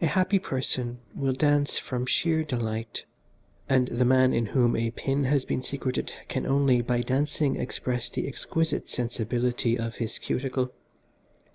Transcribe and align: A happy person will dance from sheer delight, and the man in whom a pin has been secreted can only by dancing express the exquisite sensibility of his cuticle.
A 0.00 0.06
happy 0.06 0.38
person 0.38 1.00
will 1.14 1.34
dance 1.34 1.76
from 1.76 2.06
sheer 2.06 2.44
delight, 2.44 3.04
and 3.68 3.88
the 3.88 4.06
man 4.06 4.32
in 4.32 4.46
whom 4.46 4.74
a 4.74 4.90
pin 4.92 5.24
has 5.24 5.44
been 5.44 5.62
secreted 5.62 6.10
can 6.28 6.46
only 6.46 6.80
by 6.80 7.02
dancing 7.02 7.56
express 7.60 8.08
the 8.08 8.26
exquisite 8.26 8.88
sensibility 8.88 9.78
of 9.78 9.96
his 9.96 10.18
cuticle. 10.18 10.72